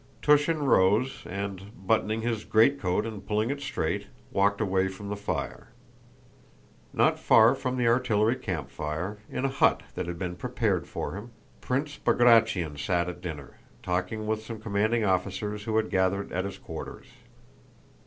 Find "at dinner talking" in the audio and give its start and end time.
13.09-14.25